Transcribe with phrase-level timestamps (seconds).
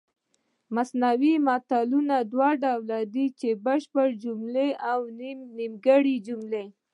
[0.75, 3.25] منثور متلونه دوه ډوله دي
[3.65, 4.99] بشپړه جمله او
[5.55, 6.63] نیمګړې جمله